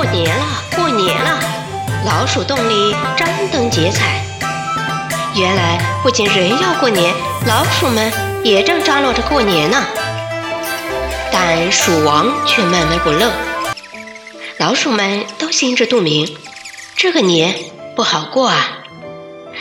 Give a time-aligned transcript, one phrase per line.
[0.00, 1.38] 过年了，过年了
[2.06, 4.24] 老鼠洞里张灯结彩。
[5.36, 7.12] 原来不仅人要过年，
[7.46, 8.10] 老鼠们
[8.42, 9.84] 也正张罗着过年呢。
[11.30, 13.30] 但鼠王却闷闷不乐。
[14.56, 16.34] 老鼠们都心知肚明，
[16.96, 17.54] 这个年
[17.94, 18.78] 不好过啊，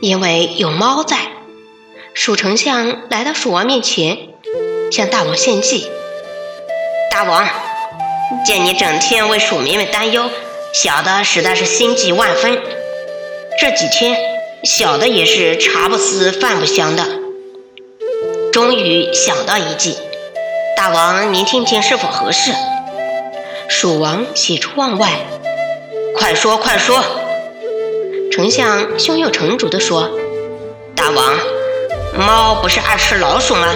[0.00, 1.16] 因为有猫在。
[2.14, 4.16] 鼠丞相来到鼠王面前，
[4.92, 5.90] 向大王献计
[7.10, 7.44] ：“大王，
[8.44, 10.30] 见你整天为鼠民们担忧，
[10.72, 12.60] 小的实在是心急万分。
[13.60, 14.16] 这几天，
[14.64, 17.04] 小的也是茶不思饭不香的，
[18.52, 19.96] 终于想到一计。”
[20.76, 22.52] 大王，您听听是否合适？
[23.68, 25.10] 蜀王喜出望外，
[26.16, 27.04] 快说快说！
[28.32, 30.10] 丞相胸有成竹地说
[30.96, 31.38] ：“大王，
[32.16, 33.74] 猫不是爱吃老鼠吗？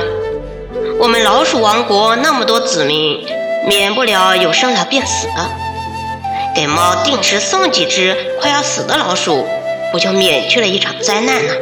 [0.99, 3.27] 我们老鼠王国那么多子民，
[3.67, 5.27] 免不了有生老病死，
[6.55, 9.47] 给猫定时送几只快要死的老鼠，
[9.91, 11.53] 不就免去了一场灾难呢？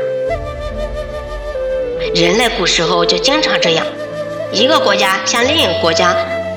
[2.14, 3.86] 人类古时候就经常这样。”
[4.52, 6.14] 一个国家向另一个国家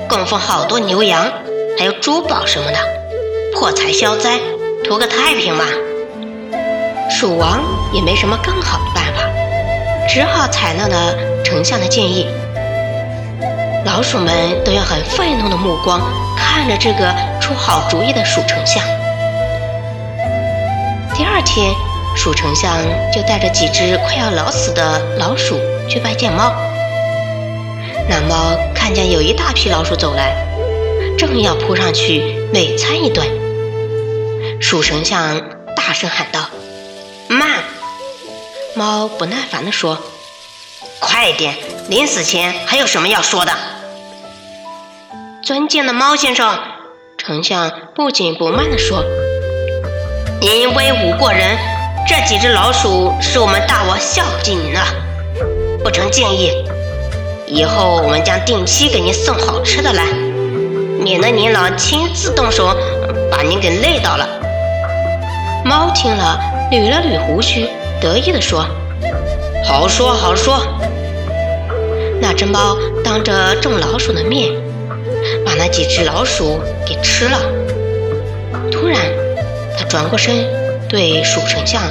[0.08, 1.32] 供奉好多牛羊，
[1.78, 2.78] 还有珠宝什么的，
[3.54, 4.38] 破财消灾，
[4.84, 5.64] 图个太平嘛。
[7.08, 9.22] 蜀王也没什么更好的办法，
[10.08, 12.28] 只好采纳了丞相的建议。
[13.86, 16.00] 老鼠们都用很愤怒的目光
[16.36, 18.82] 看着这个出好主意的鼠丞相。
[21.14, 21.72] 第二天，
[22.16, 22.76] 鼠丞相
[23.14, 26.52] 就带着几只快要老死的老鼠去拜见猫。
[28.08, 30.34] 那猫看见有一大批老鼠走来，
[31.16, 33.24] 正要扑上去美餐一顿。
[34.60, 35.40] 鼠丞相
[35.76, 36.40] 大声喊道
[37.30, 37.48] ：“慢！”
[38.74, 39.96] 猫不耐烦地说
[40.98, 41.54] ：“快点！
[41.88, 43.52] 临死前还有什么要说的？”
[45.46, 46.58] 尊敬的猫先生，
[47.16, 49.04] 丞相不紧不慢地说
[50.42, 51.56] ：“您威武过人，
[52.04, 54.80] 这几只老鼠是我们大王孝敬您的，
[55.84, 56.50] 不成敬意。”
[57.46, 60.06] 以后我们将定期给您送好吃的来，
[61.00, 62.76] 免得您老亲自动手
[63.30, 64.28] 把您给累到了。
[65.64, 66.40] 猫听了，
[66.72, 67.68] 捋了捋胡须，
[68.00, 68.66] 得意地说
[69.64, 70.58] ：“好说好说。”
[72.20, 74.50] 那只猫当着众老鼠的面，
[75.58, 77.38] 那几只老鼠给吃了。
[78.70, 79.00] 突然，
[79.78, 80.34] 他转过身，
[80.88, 81.82] 对鼠丞相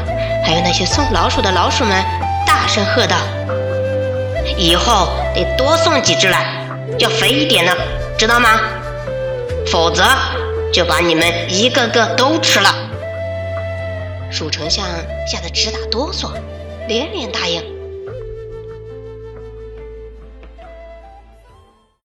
[0.44, 2.04] 还有那些送老鼠的老鼠们
[2.46, 3.18] 大声喝道。
[4.58, 6.46] 以后得多送几只来，
[7.00, 7.76] 要肥一点的，
[8.18, 8.60] 知道吗？
[9.68, 10.04] 否则
[10.72, 12.74] 就把你们一个个都吃了。
[14.32, 14.86] 鼠丞相
[15.28, 16.30] 吓得直打哆嗦，
[16.88, 17.75] 连连答应。